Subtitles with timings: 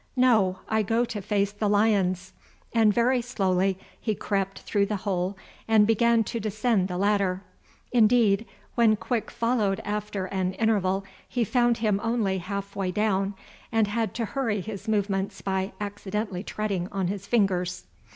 [0.15, 2.33] No, I go to face the lions,"
[2.73, 7.43] and very slowly he crept through the hole and began to descend the ladder.
[7.91, 13.35] Indeed, when Quick followed after an interval he found him only half way down,
[13.71, 17.85] and had to hurry his movements by accidentally treading on his fingers.